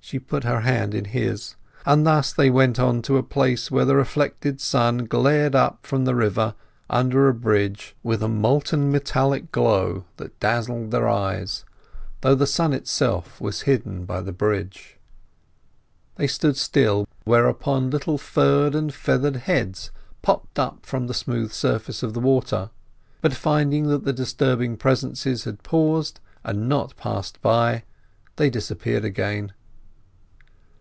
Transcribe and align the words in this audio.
She 0.00 0.18
put 0.18 0.42
her 0.44 0.60
hand 0.62 0.94
in 0.94 1.04
his, 1.04 1.54
and 1.84 2.06
thus 2.06 2.32
they 2.32 2.48
went 2.48 2.78
on, 2.80 3.02
to 3.02 3.18
a 3.18 3.22
place 3.22 3.70
where 3.70 3.84
the 3.84 3.94
reflected 3.94 4.58
sun 4.58 5.04
glared 5.04 5.54
up 5.54 5.84
from 5.84 6.06
the 6.06 6.14
river, 6.14 6.54
under 6.88 7.28
a 7.28 7.34
bridge, 7.34 7.94
with 8.02 8.22
a 8.22 8.28
molten 8.28 8.90
metallic 8.90 9.52
glow 9.52 10.06
that 10.16 10.40
dazzled 10.40 10.92
their 10.92 11.06
eyes, 11.06 11.66
though 12.22 12.34
the 12.34 12.46
sun 12.46 12.72
itself 12.72 13.38
was 13.38 13.62
hidden 13.68 14.06
by 14.06 14.22
the 14.22 14.32
bridge. 14.32 14.96
They 16.14 16.26
stood 16.26 16.56
still, 16.56 17.06
whereupon 17.24 17.90
little 17.90 18.16
furred 18.16 18.74
and 18.74 18.94
feathered 18.94 19.36
heads 19.36 19.90
popped 20.22 20.58
up 20.58 20.86
from 20.86 21.06
the 21.06 21.12
smooth 21.12 21.52
surface 21.52 22.02
of 22.02 22.14
the 22.14 22.20
water; 22.20 22.70
but, 23.20 23.34
finding 23.34 23.88
that 23.88 24.04
the 24.06 24.14
disturbing 24.14 24.78
presences 24.78 25.44
had 25.44 25.62
paused, 25.62 26.18
and 26.44 26.66
not 26.66 26.96
passed 26.96 27.42
by, 27.42 27.84
they 28.36 28.48
disappeared 28.48 29.04
again. 29.04 29.52